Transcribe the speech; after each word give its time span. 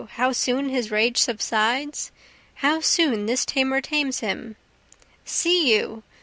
how 0.13 0.31
soon 0.31 0.69
his 0.69 0.89
rage 0.89 1.19
subsides 1.19 2.09
how 2.65 2.79
soon 2.79 3.27
this 3.27 3.45
tamer 3.45 3.81
tames 3.81 4.21
him; 4.21 4.55
See 5.25 5.71
you! 5.75 6.01